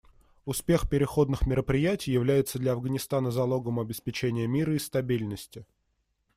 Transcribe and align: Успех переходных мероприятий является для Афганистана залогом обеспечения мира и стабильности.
Успех 0.45 0.89
переходных 0.89 1.45
мероприятий 1.45 2.11
является 2.11 2.57
для 2.57 2.71
Афганистана 2.71 3.29
залогом 3.29 3.79
обеспечения 3.79 4.47
мира 4.47 4.73
и 4.73 4.79
стабильности. 4.79 5.67